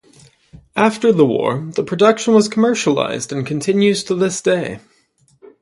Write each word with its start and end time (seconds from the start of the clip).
After 0.75 1.11
the 1.11 1.27
war 1.27 1.63
the 1.75 1.83
production 1.83 2.33
was 2.33 2.47
commercialized 2.47 3.31
and 3.31 3.45
continues 3.45 4.03
to 4.05 4.15
this 4.15 4.41
day. 4.41 4.79